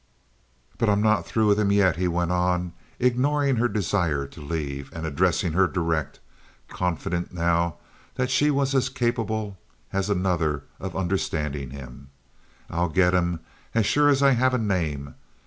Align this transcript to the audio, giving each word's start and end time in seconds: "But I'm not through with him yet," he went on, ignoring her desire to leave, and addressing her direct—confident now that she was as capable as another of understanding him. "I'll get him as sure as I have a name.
"But 0.79 0.89
I'm 0.89 1.03
not 1.03 1.27
through 1.27 1.45
with 1.45 1.59
him 1.59 1.71
yet," 1.71 1.95
he 1.95 2.07
went 2.07 2.31
on, 2.31 2.73
ignoring 2.97 3.57
her 3.57 3.67
desire 3.67 4.25
to 4.25 4.41
leave, 4.41 4.89
and 4.93 5.05
addressing 5.05 5.53
her 5.53 5.67
direct—confident 5.67 7.31
now 7.31 7.75
that 8.15 8.31
she 8.31 8.49
was 8.49 8.73
as 8.73 8.89
capable 8.89 9.59
as 9.93 10.09
another 10.09 10.63
of 10.79 10.95
understanding 10.95 11.69
him. 11.69 12.09
"I'll 12.67 12.89
get 12.89 13.13
him 13.13 13.41
as 13.75 13.85
sure 13.85 14.09
as 14.09 14.23
I 14.23 14.31
have 14.31 14.55
a 14.55 14.57
name. 14.57 15.13